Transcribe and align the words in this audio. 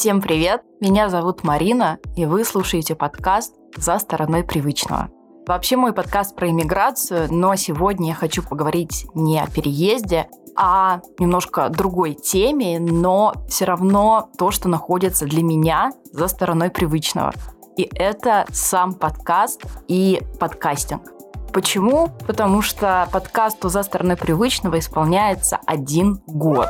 Всем 0.00 0.22
привет! 0.22 0.62
Меня 0.80 1.10
зовут 1.10 1.44
Марина, 1.44 1.98
и 2.16 2.24
вы 2.24 2.46
слушаете 2.46 2.94
подкаст 2.94 3.52
«За 3.76 3.98
стороной 3.98 4.42
привычного». 4.42 5.10
Вообще 5.46 5.76
мой 5.76 5.92
подкаст 5.92 6.34
про 6.34 6.48
иммиграцию, 6.48 7.28
но 7.30 7.54
сегодня 7.56 8.08
я 8.08 8.14
хочу 8.14 8.42
поговорить 8.42 9.06
не 9.12 9.38
о 9.38 9.46
переезде, 9.46 10.30
а 10.56 11.02
немножко 11.18 11.68
другой 11.68 12.14
теме, 12.14 12.80
но 12.80 13.34
все 13.50 13.66
равно 13.66 14.30
то, 14.38 14.50
что 14.50 14.70
находится 14.70 15.26
для 15.26 15.42
меня 15.42 15.90
за 16.12 16.28
стороной 16.28 16.70
привычного. 16.70 17.34
И 17.76 17.86
это 17.94 18.46
сам 18.52 18.94
подкаст 18.94 19.62
и 19.86 20.22
подкастинг. 20.38 21.12
Почему? 21.52 22.08
Потому 22.26 22.62
что 22.62 23.06
подкасту 23.12 23.68
«За 23.68 23.82
стороной 23.82 24.16
привычного» 24.16 24.78
исполняется 24.78 25.60
один 25.66 26.22
год. 26.26 26.68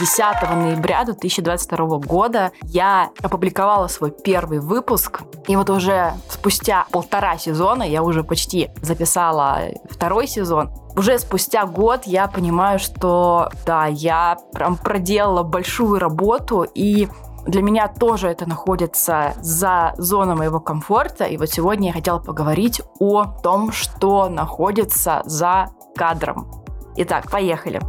10 0.00 0.56
ноября 0.56 1.04
2022 1.04 1.98
года 1.98 2.52
я 2.62 3.10
опубликовала 3.20 3.86
свой 3.86 4.10
первый 4.10 4.58
выпуск. 4.58 5.20
И 5.46 5.56
вот 5.56 5.68
уже 5.68 6.14
спустя 6.30 6.86
полтора 6.90 7.36
сезона, 7.36 7.82
я 7.82 8.02
уже 8.02 8.24
почти 8.24 8.70
записала 8.80 9.58
второй 9.90 10.26
сезон, 10.26 10.70
уже 10.96 11.18
спустя 11.18 11.66
год 11.66 12.04
я 12.04 12.28
понимаю, 12.28 12.78
что 12.78 13.50
да, 13.66 13.86
я 13.86 14.38
прям 14.54 14.78
проделала 14.78 15.42
большую 15.42 15.98
работу 15.98 16.66
и 16.74 17.08
для 17.46 17.60
меня 17.60 17.88
тоже 17.88 18.28
это 18.28 18.48
находится 18.48 19.34
за 19.42 19.92
зоной 19.98 20.34
моего 20.34 20.60
комфорта. 20.60 21.24
И 21.24 21.36
вот 21.36 21.50
сегодня 21.50 21.88
я 21.88 21.92
хотела 21.92 22.18
поговорить 22.18 22.80
о 22.98 23.24
том, 23.24 23.72
что 23.72 24.28
находится 24.30 25.22
за 25.24 25.70
кадром. 25.94 26.50
Итак, 26.96 27.30
поехали. 27.30 27.80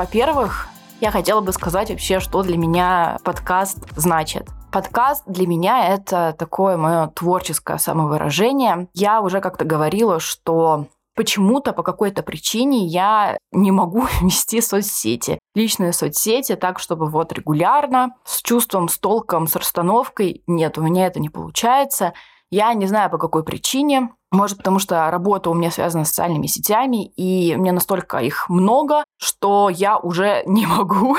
Во-первых, 0.00 0.68
я 1.02 1.10
хотела 1.10 1.42
бы 1.42 1.52
сказать 1.52 1.90
вообще, 1.90 2.20
что 2.20 2.42
для 2.42 2.56
меня 2.56 3.18
подкаст 3.22 3.86
значит. 3.96 4.48
Подкаст 4.72 5.24
для 5.26 5.46
меня 5.46 5.88
это 5.88 6.34
такое 6.38 6.78
мое 6.78 7.08
творческое 7.08 7.76
самовыражение. 7.76 8.88
Я 8.94 9.20
уже 9.20 9.42
как-то 9.42 9.66
говорила, 9.66 10.18
что 10.18 10.86
почему-то 11.14 11.74
по 11.74 11.82
какой-то 11.82 12.22
причине 12.22 12.86
я 12.86 13.36
не 13.52 13.72
могу 13.72 14.06
вести 14.22 14.62
соцсети. 14.62 15.38
Личные 15.54 15.92
соцсети 15.92 16.56
так, 16.56 16.78
чтобы 16.78 17.06
вот 17.10 17.34
регулярно, 17.34 18.16
с 18.24 18.40
чувством, 18.40 18.88
с 18.88 18.98
толком, 18.98 19.46
с 19.46 19.54
расстановкой. 19.54 20.42
Нет, 20.46 20.78
у 20.78 20.80
меня 20.80 21.08
это 21.08 21.20
не 21.20 21.28
получается. 21.28 22.14
Я 22.50 22.72
не 22.72 22.86
знаю, 22.86 23.10
по 23.10 23.18
какой 23.18 23.44
причине. 23.44 24.08
Может, 24.32 24.58
потому 24.58 24.78
что 24.78 25.10
работа 25.10 25.50
у 25.50 25.54
меня 25.54 25.70
связана 25.70 26.04
с 26.04 26.08
социальными 26.08 26.46
сетями, 26.46 27.06
и 27.16 27.56
мне 27.56 27.72
настолько 27.72 28.18
их 28.18 28.48
много, 28.48 29.04
что 29.18 29.68
я 29.68 29.98
уже 29.98 30.42
не 30.46 30.66
могу. 30.66 31.16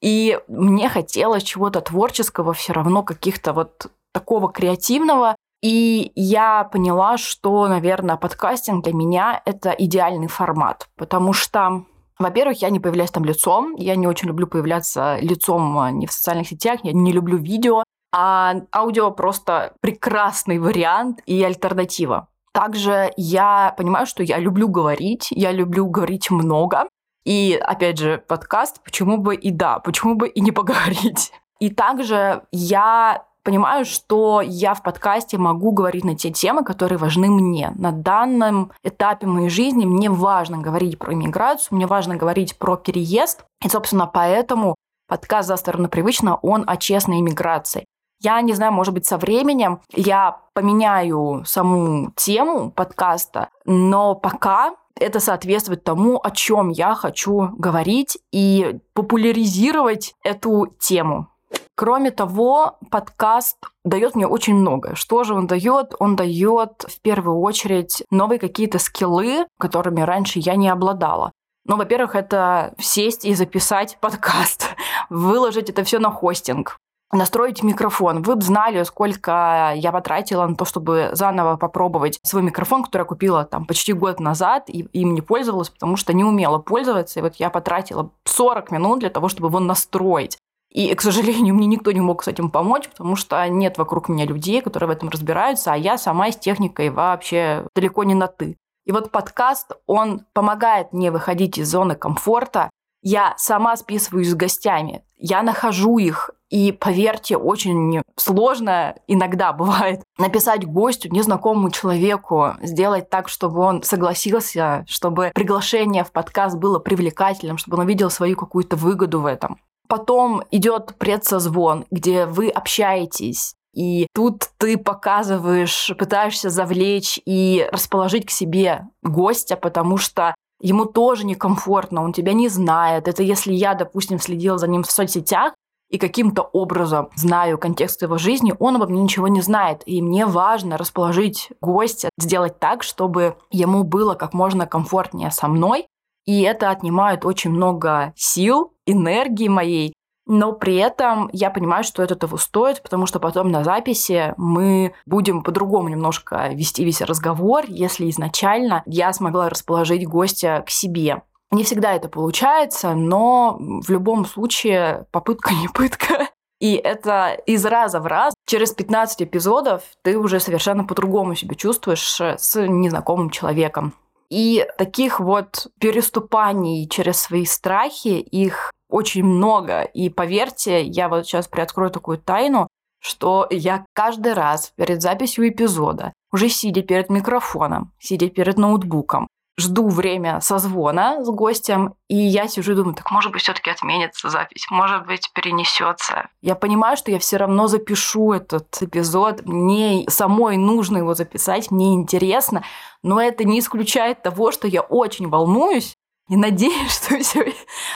И 0.00 0.38
мне 0.48 0.88
хотелось 0.88 1.44
чего-то 1.44 1.80
творческого, 1.80 2.52
все 2.52 2.72
равно 2.72 3.02
каких-то 3.02 3.52
вот 3.52 3.86
такого 4.12 4.50
креативного. 4.50 5.36
И 5.62 6.10
я 6.16 6.64
поняла, 6.64 7.16
что, 7.16 7.68
наверное, 7.68 8.16
подкастинг 8.16 8.84
для 8.84 8.92
меня– 8.92 9.40
это 9.44 9.70
идеальный 9.70 10.26
формат, 10.26 10.88
потому 10.96 11.32
что 11.32 11.84
во-первых, 12.18 12.62
я 12.62 12.70
не 12.70 12.78
появляюсь 12.78 13.10
там 13.10 13.24
лицом. 13.24 13.74
Я 13.76 13.96
не 13.96 14.06
очень 14.06 14.28
люблю 14.28 14.46
появляться 14.46 15.18
лицом 15.20 15.76
а, 15.78 15.90
не 15.90 16.06
в 16.06 16.12
социальных 16.12 16.46
сетях. 16.46 16.80
Я 16.84 16.92
не 16.92 17.10
люблю 17.10 17.36
видео. 17.36 17.82
А 18.12 18.54
аудио 18.74 19.10
просто 19.10 19.72
прекрасный 19.80 20.58
вариант 20.58 21.20
и 21.26 21.42
альтернатива. 21.42 22.28
Также 22.52 23.10
я 23.16 23.74
понимаю, 23.78 24.06
что 24.06 24.22
я 24.22 24.38
люблю 24.38 24.68
говорить, 24.68 25.28
я 25.30 25.52
люблю 25.52 25.86
говорить 25.86 26.30
много. 26.30 26.86
И, 27.24 27.58
опять 27.62 27.98
же, 27.98 28.22
подкаст, 28.26 28.82
почему 28.82 29.16
бы 29.16 29.34
и 29.34 29.50
да, 29.50 29.78
почему 29.78 30.14
бы 30.14 30.28
и 30.28 30.40
не 30.40 30.50
поговорить. 30.52 31.32
И 31.60 31.70
также 31.70 32.42
я 32.50 33.24
понимаю, 33.44 33.84
что 33.84 34.40
я 34.40 34.74
в 34.74 34.82
подкасте 34.82 35.38
могу 35.38 35.72
говорить 35.72 36.04
на 36.04 36.16
те 36.16 36.30
темы, 36.30 36.64
которые 36.64 36.98
важны 36.98 37.28
мне. 37.28 37.72
На 37.76 37.92
данном 37.92 38.72
этапе 38.84 39.26
моей 39.26 39.48
жизни 39.48 39.84
мне 39.84 40.10
важно 40.10 40.58
говорить 40.58 40.98
про 40.98 41.14
иммиграцию, 41.14 41.76
мне 41.76 41.86
важно 41.86 42.16
говорить 42.16 42.58
про 42.58 42.76
переезд. 42.76 43.44
И, 43.64 43.68
собственно, 43.68 44.06
поэтому 44.06 44.74
подкаст 45.08 45.48
«За 45.48 45.56
сторону 45.56 45.88
привычно», 45.88 46.36
он 46.36 46.64
о 46.66 46.76
честной 46.76 47.20
иммиграции. 47.20 47.84
Я 48.22 48.40
не 48.40 48.52
знаю, 48.52 48.72
может 48.72 48.94
быть, 48.94 49.04
со 49.04 49.18
временем 49.18 49.80
я 49.92 50.38
поменяю 50.54 51.42
саму 51.44 52.12
тему 52.16 52.70
подкаста, 52.70 53.48
но 53.64 54.14
пока 54.14 54.76
это 54.94 55.18
соответствует 55.18 55.82
тому, 55.82 56.20
о 56.22 56.30
чем 56.30 56.68
я 56.68 56.94
хочу 56.94 57.48
говорить 57.58 58.18
и 58.30 58.78
популяризировать 58.94 60.14
эту 60.22 60.72
тему. 60.78 61.28
Кроме 61.74 62.12
того, 62.12 62.78
подкаст 62.92 63.58
дает 63.84 64.14
мне 64.14 64.28
очень 64.28 64.54
много. 64.54 64.94
Что 64.94 65.24
же 65.24 65.34
он 65.34 65.48
дает? 65.48 65.94
Он 65.98 66.14
дает 66.14 66.84
в 66.88 67.00
первую 67.00 67.40
очередь 67.40 68.04
новые 68.12 68.38
какие-то 68.38 68.78
скиллы, 68.78 69.46
которыми 69.58 70.00
раньше 70.00 70.38
я 70.38 70.54
не 70.54 70.68
обладала. 70.68 71.32
Ну, 71.64 71.76
во-первых, 71.76 72.14
это 72.14 72.74
сесть 72.78 73.24
и 73.24 73.34
записать 73.34 73.98
подкаст, 74.00 74.68
выложить 75.10 75.70
это 75.70 75.82
все 75.82 75.98
на 75.98 76.10
хостинг, 76.10 76.78
настроить 77.12 77.62
микрофон. 77.62 78.22
Вы 78.22 78.36
бы 78.36 78.42
знали, 78.42 78.82
сколько 78.84 79.72
я 79.76 79.92
потратила 79.92 80.46
на 80.46 80.56
то, 80.56 80.64
чтобы 80.64 81.10
заново 81.12 81.56
попробовать 81.56 82.18
свой 82.22 82.42
микрофон, 82.42 82.82
который 82.82 83.02
я 83.02 83.06
купила 83.06 83.44
там 83.44 83.66
почти 83.66 83.92
год 83.92 84.18
назад, 84.18 84.64
и 84.68 84.80
им 84.92 85.14
не 85.14 85.20
пользовалась, 85.20 85.68
потому 85.68 85.96
что 85.96 86.14
не 86.14 86.24
умела 86.24 86.58
пользоваться. 86.58 87.20
И 87.20 87.22
вот 87.22 87.36
я 87.36 87.50
потратила 87.50 88.10
40 88.24 88.70
минут 88.70 89.00
для 89.00 89.10
того, 89.10 89.28
чтобы 89.28 89.48
его 89.48 89.60
настроить. 89.60 90.38
И, 90.72 90.94
к 90.94 91.02
сожалению, 91.02 91.54
мне 91.54 91.66
никто 91.66 91.92
не 91.92 92.00
мог 92.00 92.22
с 92.22 92.28
этим 92.28 92.50
помочь, 92.50 92.88
потому 92.88 93.14
что 93.14 93.46
нет 93.46 93.78
вокруг 93.78 94.08
меня 94.08 94.24
людей, 94.24 94.62
которые 94.62 94.88
в 94.88 94.92
этом 94.92 95.10
разбираются, 95.10 95.72
а 95.72 95.76
я 95.76 95.98
сама 95.98 96.32
с 96.32 96.36
техникой 96.36 96.88
вообще 96.90 97.66
далеко 97.74 98.04
не 98.04 98.14
на 98.14 98.26
«ты». 98.26 98.56
И 98.84 98.90
вот 98.90 99.12
подкаст, 99.12 99.72
он 99.86 100.26
помогает 100.32 100.92
мне 100.92 101.12
выходить 101.12 101.56
из 101.56 101.70
зоны 101.70 101.94
комфорта. 101.94 102.68
Я 103.00 103.34
сама 103.36 103.76
списываюсь 103.76 104.30
с 104.30 104.34
гостями, 104.34 105.04
я 105.16 105.42
нахожу 105.42 105.98
их, 105.98 106.30
и 106.52 106.70
поверьте, 106.70 107.38
очень 107.38 108.02
сложно 108.16 108.94
иногда 109.06 109.54
бывает 109.54 110.02
написать 110.18 110.66
гостю, 110.66 111.08
незнакомому 111.10 111.70
человеку, 111.70 112.56
сделать 112.60 113.08
так, 113.08 113.30
чтобы 113.30 113.60
он 113.60 113.82
согласился, 113.82 114.84
чтобы 114.86 115.32
приглашение 115.34 116.04
в 116.04 116.12
подкаст 116.12 116.58
было 116.58 116.78
привлекательным, 116.78 117.56
чтобы 117.56 117.78
он 117.78 117.84
увидел 117.84 118.10
свою 118.10 118.36
какую-то 118.36 118.76
выгоду 118.76 119.22
в 119.22 119.26
этом. 119.26 119.58
Потом 119.88 120.42
идет 120.50 120.94
предсозвон, 120.98 121.86
где 121.90 122.26
вы 122.26 122.50
общаетесь, 122.50 123.54
и 123.74 124.06
тут 124.14 124.50
ты 124.58 124.76
показываешь, 124.76 125.90
пытаешься 125.98 126.50
завлечь 126.50 127.18
и 127.24 127.66
расположить 127.72 128.26
к 128.26 128.30
себе 128.30 128.88
гостя, 129.02 129.56
потому 129.56 129.96
что 129.96 130.34
ему 130.60 130.84
тоже 130.84 131.24
некомфортно, 131.24 132.04
он 132.04 132.12
тебя 132.12 132.34
не 132.34 132.50
знает. 132.50 133.08
Это 133.08 133.22
если 133.22 133.54
я, 133.54 133.72
допустим, 133.72 134.18
следила 134.18 134.58
за 134.58 134.68
ним 134.68 134.82
в 134.82 134.90
соцсетях, 134.90 135.54
и 135.92 135.98
каким-то 135.98 136.42
образом 136.42 137.10
знаю 137.14 137.58
контекст 137.58 138.02
его 138.02 138.16
жизни, 138.16 138.54
он 138.58 138.76
обо 138.76 138.86
мне 138.86 139.02
ничего 139.02 139.28
не 139.28 139.42
знает. 139.42 139.82
И 139.84 140.00
мне 140.00 140.24
важно 140.26 140.78
расположить 140.78 141.50
гостя, 141.60 142.08
сделать 142.18 142.58
так, 142.58 142.82
чтобы 142.82 143.36
ему 143.50 143.84
было 143.84 144.14
как 144.14 144.32
можно 144.32 144.66
комфортнее 144.66 145.30
со 145.30 145.48
мной. 145.48 145.86
И 146.24 146.42
это 146.42 146.70
отнимает 146.70 147.26
очень 147.26 147.50
много 147.50 148.14
сил, 148.16 148.72
энергии 148.86 149.48
моей. 149.48 149.92
Но 150.26 150.52
при 150.52 150.76
этом 150.76 151.28
я 151.32 151.50
понимаю, 151.50 151.84
что 151.84 152.02
это 152.02 152.16
того 152.16 152.38
стоит, 152.38 152.82
потому 152.82 153.06
что 153.06 153.20
потом 153.20 153.50
на 153.50 153.62
записи 153.62 154.32
мы 154.38 154.94
будем 155.04 155.42
по-другому 155.42 155.88
немножко 155.88 156.48
вести 156.54 156.84
весь 156.84 157.02
разговор, 157.02 157.64
если 157.68 158.08
изначально 158.08 158.82
я 158.86 159.12
смогла 159.12 159.50
расположить 159.50 160.06
гостя 160.08 160.62
к 160.64 160.70
себе. 160.70 161.22
Не 161.52 161.64
всегда 161.64 161.92
это 161.92 162.08
получается, 162.08 162.94
но 162.94 163.58
в 163.60 163.90
любом 163.90 164.24
случае 164.24 165.06
попытка 165.10 165.52
не 165.52 165.68
пытка. 165.68 166.28
И 166.60 166.74
это 166.74 167.32
из 167.44 167.66
раза 167.66 168.00
в 168.00 168.06
раз. 168.06 168.32
Через 168.46 168.72
15 168.72 169.22
эпизодов 169.22 169.82
ты 170.02 170.16
уже 170.16 170.40
совершенно 170.40 170.84
по-другому 170.84 171.34
себя 171.34 171.54
чувствуешь 171.54 172.20
с 172.20 172.66
незнакомым 172.66 173.30
человеком. 173.30 173.94
И 174.30 174.66
таких 174.78 175.20
вот 175.20 175.66
переступаний 175.78 176.88
через 176.88 177.18
свои 177.18 177.44
страхи, 177.44 178.18
их 178.20 178.70
очень 178.88 179.24
много. 179.24 179.82
И 179.82 180.08
поверьте, 180.08 180.82
я 180.82 181.10
вот 181.10 181.26
сейчас 181.26 181.48
приоткрою 181.48 181.90
такую 181.90 182.16
тайну, 182.16 182.66
что 182.98 183.46
я 183.50 183.84
каждый 183.92 184.32
раз 184.32 184.72
перед 184.76 185.02
записью 185.02 185.48
эпизода, 185.48 186.14
уже 186.32 186.48
сидя 186.48 186.82
перед 186.82 187.10
микрофоном, 187.10 187.92
сидя 187.98 188.30
перед 188.30 188.56
ноутбуком, 188.56 189.26
жду 189.58 189.88
время 189.88 190.40
созвона 190.40 191.24
с 191.24 191.28
гостем, 191.28 191.94
и 192.08 192.16
я 192.16 192.48
сижу 192.48 192.72
и 192.72 192.74
думаю, 192.74 192.94
так 192.94 193.10
может 193.10 193.32
быть 193.32 193.42
все-таки 193.42 193.70
отменится 193.70 194.28
запись, 194.30 194.66
может 194.70 195.06
быть 195.06 195.30
перенесется. 195.34 196.28
Я 196.40 196.54
понимаю, 196.54 196.96
что 196.96 197.10
я 197.10 197.18
все 197.18 197.36
равно 197.36 197.66
запишу 197.66 198.32
этот 198.32 198.80
эпизод, 198.80 199.42
мне 199.44 200.04
самой 200.08 200.56
нужно 200.56 200.98
его 200.98 201.14
записать, 201.14 201.70
мне 201.70 201.94
интересно, 201.94 202.64
но 203.02 203.20
это 203.20 203.44
не 203.44 203.58
исключает 203.58 204.22
того, 204.22 204.52
что 204.52 204.66
я 204.68 204.80
очень 204.80 205.28
волнуюсь 205.28 205.96
и 206.28 206.36
надеюсь, 206.36 206.92
что 207.04 207.18
все 207.18 207.52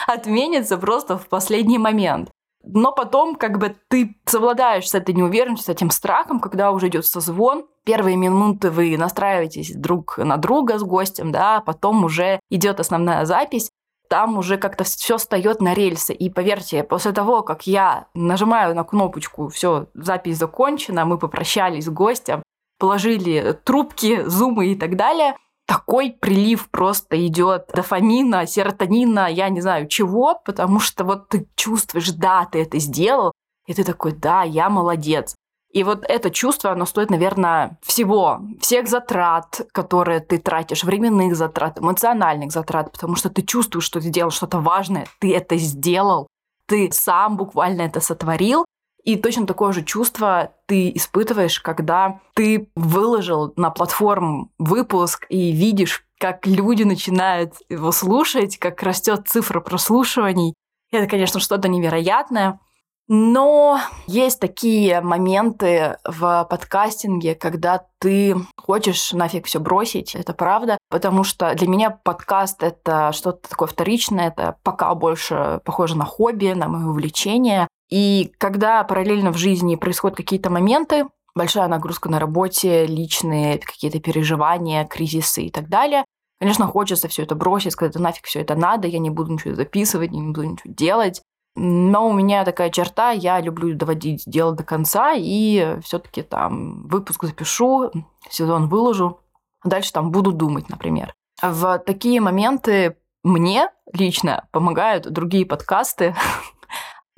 отменится 0.07 0.77
просто 0.77 1.17
в 1.17 1.29
последний 1.29 1.79
момент. 1.79 2.31
Но 2.69 2.93
потом 2.93 3.37
как 3.37 3.59
бы 3.59 3.77
ты 3.89 4.17
совладаешь 4.27 4.91
с 4.91 4.95
этой 4.95 5.15
неуверенностью, 5.15 5.73
с 5.73 5.77
этим 5.77 5.91
страхом, 5.91 6.41
когда 6.41 6.73
уже 6.73 6.89
идет 6.89 7.07
созвон. 7.07 7.67
Первые 7.87 8.17
минуты 8.17 8.71
вы 8.71 8.99
настраиваетесь 8.99 9.73
друг 9.75 10.19
на 10.19 10.37
друга 10.37 10.79
с 10.79 10.83
гостем, 10.83 11.33
да, 11.33 11.59
а 11.59 11.61
потом 11.61 12.05
уже 12.05 12.41
идет 12.51 12.81
основная 12.81 13.25
запись 13.25 13.71
там 14.09 14.39
уже 14.39 14.57
как-то 14.57 14.85
все 14.85 15.19
встает 15.19 15.61
на 15.61 15.75
рельсы. 15.75 16.15
И 16.15 16.31
поверьте, 16.31 16.85
после 16.85 17.13
того, 17.13 17.43
как 17.43 17.67
я 17.67 18.07
нажимаю 18.15 18.75
на 18.75 18.85
кнопочку, 18.85 19.49
все, 19.49 19.89
запись 19.95 20.39
закончена, 20.39 21.05
мы 21.05 21.19
попрощались 21.19 21.85
с 21.85 21.89
гостем, 21.89 22.43
положили 22.79 23.59
трубки, 23.65 24.23
зумы 24.27 24.69
и 24.69 24.77
так 24.77 24.97
далее, 24.97 25.37
такой 25.67 26.11
прилив 26.13 26.71
просто 26.71 27.27
идет 27.27 27.71
дофамина, 27.75 28.47
серотонина, 28.47 29.31
я 29.31 29.49
не 29.49 29.61
знаю 29.61 29.89
чего, 29.89 30.41
потому 30.45 30.79
что 30.79 31.05
вот 31.05 31.29
ты 31.29 31.49
чувствуешь, 31.57 32.13
да, 32.13 32.47
ты 32.51 32.63
это 32.63 32.79
сделал, 32.79 33.33
и 33.67 33.75
ты 33.75 33.83
такой, 33.83 34.13
да, 34.13 34.43
я 34.43 34.71
молодец. 34.71 35.35
И 35.77 35.85
вот 35.85 36.07
это 36.09 36.31
чувство, 36.31 36.73
оно 36.73 36.87
стоит, 36.87 37.11
наверное, 37.11 37.79
всего, 37.83 38.41
всех 38.63 38.89
затрат, 38.89 39.61
которые 39.73 40.21
ты 40.21 40.39
тратишь, 40.39 40.85
временных 40.85 41.37
затрат, 41.37 41.79
эмоциональных 41.79 42.51
затрат, 42.51 42.93
потому 42.93 43.15
что 43.15 43.29
ты 43.29 43.43
чувствуешь, 43.43 43.85
что 43.85 44.01
ты 44.01 44.07
сделал 44.07 44.31
что-то 44.31 44.59
важное, 44.59 45.07
ты 45.19 45.37
это 45.37 45.59
сделал, 45.59 46.29
ты 46.67 46.89
сам 46.93 47.37
буквально 47.37 47.83
это 47.83 48.01
сотворил, 48.01 48.65
и 49.05 49.17
точно 49.17 49.47
такое 49.47 49.73
же 49.73 49.85
чувство 49.85 50.53
ты 50.65 50.91
испытываешь, 50.95 51.61
когда 51.61 52.21
ты 52.33 52.71
выложил 52.75 53.53
на 53.57 53.69
платформу 53.69 54.53
выпуск 54.59 55.27
и 55.29 55.53
видишь, 55.53 56.07
как 56.19 56.47
люди 56.47 56.85
начинают 56.85 57.53
его 57.69 57.93
слушать, 57.93 58.57
как 58.57 58.83
растет 58.83 59.29
цифра 59.29 59.61
прослушиваний. 59.61 60.55
Это, 60.91 61.07
конечно, 61.07 61.39
что-то 61.39 61.69
невероятное. 61.69 62.61
Но 63.09 63.79
есть 64.09 64.41
такие 64.41 65.01
моменты 65.01 65.97
в 66.05 66.47
подкастинге, 66.51 67.37
когда 67.37 67.85
ты 68.01 68.35
хочешь 68.57 69.13
нафиг 69.13 69.47
все 69.47 69.61
бросить, 69.61 70.17
это 70.17 70.35
правда, 70.35 70.77
потому 70.91 71.23
что 71.23 71.55
для 71.55 71.69
меня 71.69 71.91
подкаст 71.91 72.65
это 72.65 73.13
что-то 73.13 73.49
такое 73.49 73.69
вторичное, 73.69 74.29
это 74.29 74.57
пока 74.65 74.93
больше 74.97 75.61
похоже 75.65 75.97
на 75.97 76.05
хобби, 76.05 76.53
на 76.53 76.67
мое 76.67 76.87
увлечение. 76.87 77.69
И 77.91 78.33
когда 78.39 78.83
параллельно 78.83 79.33
в 79.33 79.37
жизни 79.37 79.77
происходят 79.77 80.17
какие-то 80.17 80.51
моменты, 80.51 81.07
большая 81.37 81.69
нагрузка 81.69 82.09
на 82.09 82.19
работе, 82.19 82.87
личные 82.87 83.59
какие-то 83.59 84.01
переживания, 84.01 84.85
кризисы 84.85 85.43
и 85.43 85.51
так 85.53 85.69
далее, 85.69 86.05
конечно, 86.41 86.67
хочется 86.67 87.07
все 87.07 87.23
это 87.23 87.37
бросить, 87.37 87.73
сказать, 87.73 87.95
да 87.95 88.01
нафиг 88.01 88.25
все 88.25 88.41
это 88.41 88.57
надо, 88.57 88.89
я 88.89 88.99
не 88.99 89.11
буду 89.11 89.33
ничего 89.33 89.55
записывать, 89.55 90.11
не 90.11 90.23
буду 90.23 90.43
ничего 90.43 90.75
делать. 90.75 91.23
Но 91.57 92.09
у 92.09 92.13
меня 92.13 92.45
такая 92.45 92.71
черта, 92.71 93.11
я 93.11 93.41
люблю 93.41 93.75
доводить 93.75 94.25
дело 94.27 94.53
до 94.53 94.63
конца, 94.63 95.15
и 95.17 95.79
все-таки 95.83 96.23
там 96.23 96.87
выпуск 96.87 97.25
запишу, 97.25 97.91
сезон 98.31 98.69
выложу, 98.69 99.21
дальше 99.65 99.93
там 99.93 100.11
буду 100.13 100.33
думать, 100.33 100.69
например. 100.69 101.15
В 101.43 101.79
такие 101.79 102.21
моменты 102.21 102.97
мне 103.25 103.71
лично 103.93 104.47
помогают 104.53 105.11
другие 105.11 105.47
подкасты, 105.47 106.15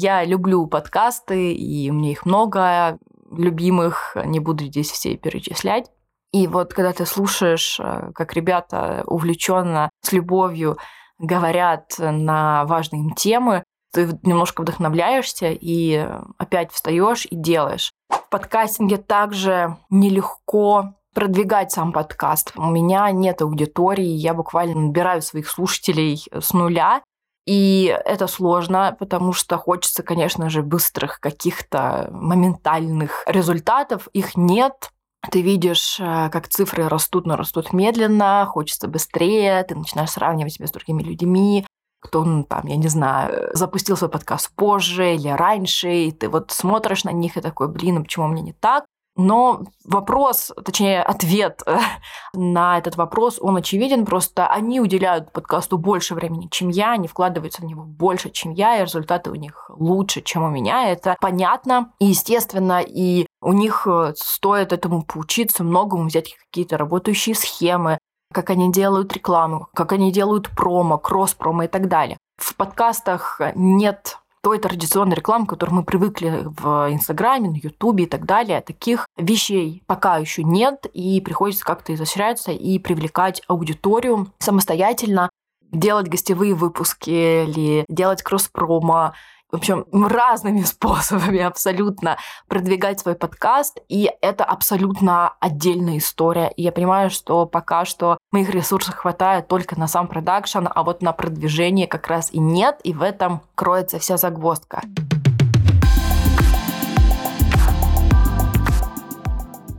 Я 0.00 0.24
люблю 0.24 0.68
подкасты, 0.68 1.52
и 1.52 1.90
меня 1.90 2.12
их 2.12 2.24
много 2.24 2.98
любимых, 3.32 4.16
не 4.24 4.38
буду 4.38 4.64
здесь 4.64 4.92
все 4.92 5.16
перечислять. 5.16 5.90
И 6.32 6.46
вот 6.46 6.72
когда 6.72 6.92
ты 6.92 7.04
слушаешь, 7.04 7.80
э, 7.80 8.12
как 8.14 8.34
ребята 8.34 9.02
увлеченно, 9.06 9.90
с 10.02 10.12
любовью 10.12 10.78
говорят 11.18 11.96
на 11.98 12.64
важные 12.66 13.12
темы, 13.16 13.64
ты 13.92 14.18
немножко 14.22 14.62
вдохновляешься 14.62 15.50
и 15.50 16.06
опять 16.36 16.72
встаешь 16.72 17.26
и 17.26 17.36
делаешь. 17.36 17.92
В 18.10 18.28
подкастинге 18.28 18.98
также 18.98 19.76
нелегко 19.90 20.94
продвигать 21.14 21.72
сам 21.72 21.92
подкаст. 21.92 22.52
У 22.56 22.66
меня 22.66 23.10
нет 23.10 23.42
аудитории, 23.42 24.04
я 24.04 24.34
буквально 24.34 24.80
набираю 24.80 25.22
своих 25.22 25.48
слушателей 25.48 26.22
с 26.32 26.52
нуля, 26.52 27.02
и 27.48 27.98
это 28.04 28.26
сложно, 28.26 28.94
потому 28.98 29.32
что 29.32 29.56
хочется, 29.56 30.02
конечно 30.02 30.50
же, 30.50 30.62
быстрых 30.62 31.18
каких-то 31.18 32.08
моментальных 32.12 33.24
результатов. 33.26 34.08
Их 34.12 34.36
нет. 34.36 34.90
Ты 35.30 35.40
видишь, 35.40 35.98
э, 35.98 36.28
как 36.30 36.48
цифры 36.48 36.88
растут, 36.88 37.26
но 37.26 37.36
растут 37.36 37.72
медленно, 37.72 38.46
хочется 38.46 38.86
быстрее, 38.86 39.64
ты 39.64 39.74
начинаешь 39.74 40.10
сравнивать 40.10 40.52
себя 40.52 40.66
с 40.66 40.72
другими 40.72 41.02
людьми, 41.02 41.66
кто, 42.00 42.24
ну, 42.24 42.44
там, 42.44 42.66
я 42.66 42.76
не 42.76 42.88
знаю, 42.88 43.50
запустил 43.54 43.96
свой 43.96 44.10
подкаст 44.10 44.50
позже 44.54 45.14
или 45.14 45.28
раньше, 45.28 45.92
и 45.92 46.12
ты 46.12 46.28
вот 46.28 46.50
смотришь 46.50 47.04
на 47.04 47.10
них 47.10 47.36
и 47.36 47.40
такой, 47.40 47.68
блин, 47.68 47.98
а 47.98 48.02
почему 48.02 48.28
мне 48.28 48.42
не 48.42 48.52
так? 48.52 48.84
Но 49.18 49.64
вопрос, 49.84 50.52
точнее, 50.64 51.02
ответ 51.02 51.62
на 52.34 52.78
этот 52.78 52.96
вопрос, 52.96 53.38
он 53.40 53.56
очевиден. 53.56 54.06
Просто 54.06 54.46
они 54.46 54.80
уделяют 54.80 55.32
подкасту 55.32 55.76
больше 55.76 56.14
времени, 56.14 56.46
чем 56.52 56.68
я, 56.68 56.92
они 56.92 57.08
вкладываются 57.08 57.62
в 57.62 57.64
него 57.64 57.82
больше, 57.82 58.30
чем 58.30 58.52
я, 58.52 58.78
и 58.78 58.82
результаты 58.82 59.32
у 59.32 59.34
них 59.34 59.68
лучше, 59.70 60.22
чем 60.22 60.44
у 60.44 60.50
меня. 60.50 60.88
Это 60.88 61.16
понятно 61.20 61.92
и 61.98 62.06
естественно, 62.06 62.80
и 62.80 63.26
у 63.40 63.52
них 63.52 63.88
э, 63.88 64.12
стоит 64.16 64.72
этому 64.72 65.02
поучиться, 65.02 65.64
многому 65.64 66.06
взять 66.06 66.36
какие-то 66.46 66.78
работающие 66.78 67.34
схемы, 67.34 67.98
как 68.32 68.50
они 68.50 68.70
делают 68.70 69.12
рекламу, 69.12 69.68
как 69.74 69.92
они 69.92 70.12
делают 70.12 70.50
промо, 70.50 70.98
кросс-промо 70.98 71.64
и 71.64 71.68
так 71.68 71.88
далее. 71.88 72.18
В 72.36 72.54
подкастах 72.54 73.40
нет 73.54 74.18
той 74.42 74.58
традиционной 74.58 75.16
рекламы, 75.16 75.46
к 75.46 75.50
которой 75.50 75.70
мы 75.70 75.84
привыкли 75.84 76.44
в 76.44 76.92
Инстаграме, 76.92 77.50
на 77.50 77.56
Ютубе 77.56 78.04
и 78.04 78.06
так 78.06 78.24
далее. 78.24 78.60
Таких 78.60 79.06
вещей 79.16 79.82
пока 79.86 80.18
еще 80.18 80.44
нет, 80.44 80.86
и 80.92 81.20
приходится 81.20 81.64
как-то 81.64 81.94
изощряться 81.94 82.52
и 82.52 82.78
привлекать 82.78 83.42
аудиторию 83.48 84.28
самостоятельно, 84.38 85.30
делать 85.72 86.08
гостевые 86.08 86.54
выпуски 86.54 87.10
или 87.10 87.84
делать 87.88 88.22
кросс-промо, 88.22 89.12
в 89.50 89.56
общем, 89.56 89.86
разными 89.92 90.62
способами 90.64 91.40
абсолютно 91.40 92.18
продвигать 92.48 93.00
свой 93.00 93.14
подкаст, 93.14 93.80
и 93.88 94.10
это 94.20 94.44
абсолютно 94.44 95.34
отдельная 95.40 95.98
история. 95.98 96.52
И 96.56 96.62
я 96.62 96.72
понимаю, 96.72 97.10
что 97.10 97.46
пока 97.46 97.84
что 97.84 98.18
моих 98.30 98.50
ресурсов 98.50 98.94
хватает 98.94 99.48
только 99.48 99.78
на 99.78 99.86
сам 99.86 100.06
продакшн, 100.06 100.66
а 100.68 100.82
вот 100.82 101.02
на 101.02 101.12
продвижение 101.12 101.86
как 101.86 102.08
раз 102.08 102.30
и 102.32 102.38
нет, 102.38 102.80
и 102.84 102.92
в 102.92 103.02
этом 103.02 103.42
кроется 103.54 103.98
вся 103.98 104.16
загвоздка. 104.16 104.82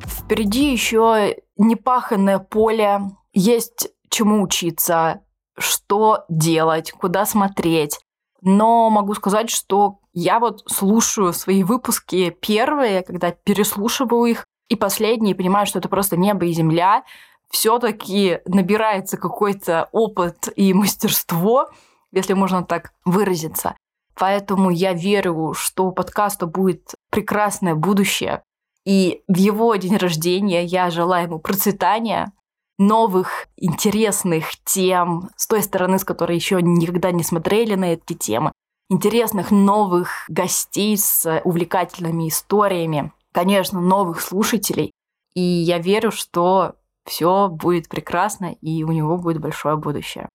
Впереди 0.05 0.72
еще 0.72 1.38
непаханное 1.58 2.39
поле, 2.39 3.01
есть 3.34 3.89
чему 4.10 4.43
учиться, 4.43 5.22
что 5.58 6.25
делать, 6.29 6.91
куда 6.91 7.25
смотреть. 7.25 8.00
Но 8.41 8.89
могу 8.89 9.13
сказать, 9.15 9.50
что 9.50 10.00
я 10.13 10.39
вот 10.39 10.63
слушаю 10.67 11.34
свои 11.34 11.63
выпуски 11.63 12.29
первые, 12.29 13.03
когда 13.03 13.31
переслушиваю 13.31 14.25
их, 14.25 14.46
и 14.69 14.75
последние, 14.75 15.36
понимаю, 15.36 15.65
что 15.65 15.79
это 15.79 15.89
просто 15.89 16.15
небо 16.15 16.46
и 16.46 16.53
земля, 16.53 17.03
все-таки 17.50 18.39
набирается 18.46 19.17
какой-то 19.17 19.89
опыт 19.91 20.50
и 20.55 20.74
мастерство, 20.74 21.69
если 22.12 22.34
можно 22.34 22.63
так 22.63 22.93
выразиться. 23.05 23.75
Поэтому 24.15 24.69
я 24.69 24.93
верю, 24.93 25.53
что 25.53 25.86
у 25.86 25.91
подкаста 25.91 26.46
будет 26.46 26.93
прекрасное 27.10 27.74
будущее. 27.74 28.43
И 28.86 29.24
в 29.27 29.38
его 29.38 29.75
день 29.75 29.98
рождения 29.98 30.63
я 30.63 30.89
желаю 30.89 31.27
ему 31.27 31.39
процветания, 31.39 32.31
новых 32.79 33.48
интересных 33.57 34.45
тем 34.65 35.29
с 35.36 35.45
той 35.45 35.62
стороны, 35.62 36.00
с 36.00 36.03
которой 36.03 36.36
еще 36.36 36.62
никогда 36.62 37.12
не 37.12 37.24
смотрели 37.24 37.75
на 37.75 37.93
эти 37.93 38.13
темы, 38.13 38.51
интересных 38.89 39.51
новых 39.51 40.25
гостей 40.29 40.98
с 40.98 41.41
увлекательными 41.43 42.29
историями, 42.29 43.12
конечно, 43.31 43.79
новых 43.79 44.21
слушателей. 44.21 44.91
И 45.36 45.41
я 45.41 45.77
верю, 45.77 46.12
что 46.12 46.74
все 47.05 47.50
будет 47.50 47.89
прекрасно, 47.89 48.53
и 48.62 48.83
у 48.83 48.91
него 48.91 49.17
будет 49.17 49.39
большое 49.39 49.75
будущее. 49.75 50.27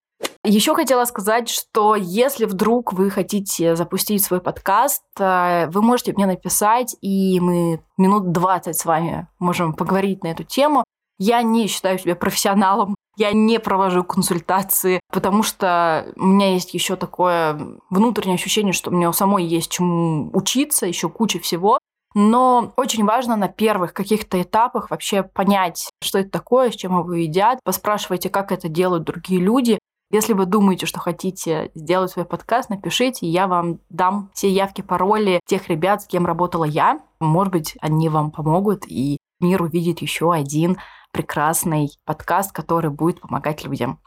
Еще 0.45 0.75
хотела 0.75 1.07
сказать, 1.07 1.49
что 1.49 1.95
если 1.97 2.45
вдруг 2.45 2.93
вы 2.93 3.11
хотите 3.11 3.77
запустить 3.77 4.23
свой 4.23 4.41
подкаст, 4.41 5.03
э, 5.19 5.69
вы 5.71 5.81
можете 5.81 6.13
мне 6.13 6.27
написать, 6.27 6.95
и 7.01 7.41
мы 7.41 7.81
минут 7.97 8.31
20 8.31 8.77
с 8.77 8.85
вами 8.85 9.27
можем 9.39 9.73
поговорить 9.73 10.23
на 10.23 10.29
эту 10.29 10.45
тему. 10.45 10.85
Я 11.19 11.43
не 11.43 11.69
считаю 11.69 11.99
себя 11.99 12.17
профессионалом, 12.17 12.97
я 13.17 13.33
не 13.33 13.61
провожу 13.61 14.03
консультации, 14.03 15.01
потому 15.13 15.43
что 15.43 16.13
у 16.17 16.27
меня 16.27 16.53
есть 16.53 16.75
еще 16.75 16.97
такое 16.97 17.79
внутреннее 17.91 18.35
ощущение, 18.35 18.73
что 18.73 18.91
мне 18.91 19.09
у 19.09 19.13
самой 19.13 19.45
есть 19.45 19.71
чему 19.71 20.31
учиться, 20.33 20.87
еще 20.87 21.09
куча 21.09 21.39
всего. 21.39 21.79
Но 22.17 22.73
очень 22.77 23.05
важно 23.05 23.37
на 23.37 23.49
первых 23.49 23.93
каких-то 23.93 24.41
этапах 24.41 24.91
вообще 24.91 25.25
понять, 25.25 25.91
что 26.03 26.19
это 26.19 26.31
такое, 26.31 26.71
с 26.71 26.77
чем 26.77 26.97
его 26.99 27.13
едят. 27.13 27.59
Поспрашивайте, 27.65 28.31
как 28.31 28.53
это 28.53 28.69
делают 28.69 29.05
другие 29.05 29.41
люди. 29.41 29.79
Если 30.11 30.33
вы 30.33 30.47
думаете, 30.47 30.87
что 30.87 31.01
хотите 31.01 31.73
сделать 31.75 32.13
свой 32.13 32.25
подкаст, 32.25 32.71
напишите, 32.71 33.27
я 33.27 33.49
вам 33.49 33.81
дам 33.91 34.31
все 34.33 34.49
явки, 34.49 34.81
пароли 34.81 35.41
тех 35.45 35.69
ребят, 35.69 36.03
с 36.03 36.07
кем 36.07 36.25
работала 36.25 36.65
я. 36.65 37.01
Может 37.19 37.53
быть, 37.53 37.77
они 37.81 38.09
вам 38.09 38.31
помогут, 38.31 38.85
и 38.87 39.19
мир 39.41 39.63
увидит 39.63 40.01
еще 40.01 40.33
один 40.33 40.79
прекрасный 41.15 41.97
подкаст, 42.05 42.53
который 42.53 42.91
будет 42.91 43.21
помогать 43.21 43.65
людям. 43.65 44.01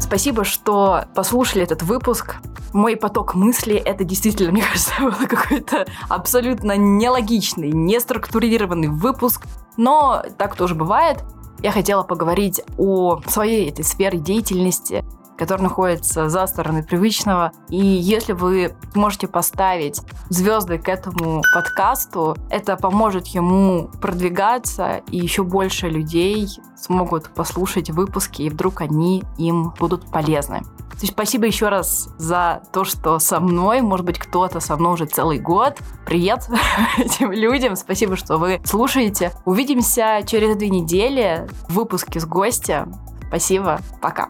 Спасибо, 0.00 0.44
что 0.44 1.04
послушали 1.14 1.62
этот 1.62 1.82
выпуск. 1.82 2.36
Мой 2.72 2.96
поток 2.96 3.34
мыслей— 3.34 3.76
это 3.84 4.04
действительно, 4.04 4.52
мне 4.52 4.62
кажется, 4.62 4.92
был 5.00 5.12
какой-то 5.28 5.86
абсолютно 6.08 6.76
нелогичный, 6.76 7.70
неструктурированный 7.70 8.88
выпуск. 8.88 9.46
Но 9.76 10.22
так 10.36 10.56
тоже 10.56 10.74
бывает. 10.74 11.24
Я 11.60 11.70
хотела 11.70 12.02
поговорить 12.02 12.60
о 12.76 13.20
своей 13.26 13.70
этой 13.70 13.84
сфере 13.84 14.18
деятельности, 14.18 15.04
который 15.36 15.62
находится 15.62 16.28
за 16.28 16.46
стороной 16.46 16.82
привычного. 16.82 17.52
И 17.68 17.78
если 17.78 18.32
вы 18.32 18.74
можете 18.94 19.28
поставить 19.28 20.00
звезды 20.28 20.78
к 20.78 20.88
этому 20.88 21.42
подкасту, 21.54 22.36
это 22.50 22.76
поможет 22.76 23.26
ему 23.28 23.90
продвигаться, 24.00 25.02
и 25.10 25.18
еще 25.18 25.42
больше 25.42 25.88
людей 25.88 26.48
смогут 26.76 27.30
послушать 27.34 27.90
выпуски, 27.90 28.42
и 28.42 28.50
вдруг 28.50 28.80
они 28.80 29.24
им 29.38 29.72
будут 29.78 30.10
полезны. 30.10 30.62
Спасибо 31.02 31.46
еще 31.46 31.68
раз 31.68 32.08
за 32.16 32.62
то, 32.72 32.84
что 32.84 33.18
со 33.18 33.38
мной, 33.38 33.82
может 33.82 34.06
быть, 34.06 34.18
кто-то 34.18 34.60
со 34.60 34.76
мной 34.76 34.94
уже 34.94 35.04
целый 35.04 35.38
год. 35.38 35.78
Привет 36.06 36.48
этим 36.96 37.32
людям, 37.32 37.76
спасибо, 37.76 38.16
что 38.16 38.38
вы 38.38 38.60
слушаете. 38.64 39.32
Увидимся 39.44 40.20
через 40.26 40.56
две 40.56 40.70
недели 40.70 41.46
в 41.68 41.74
выпуске 41.74 42.18
с 42.18 42.24
гостем. 42.24 42.94
Спасибо, 43.28 43.80
пока. 44.00 44.28